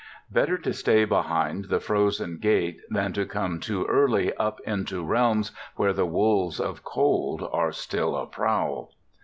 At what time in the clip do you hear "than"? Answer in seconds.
2.89-3.13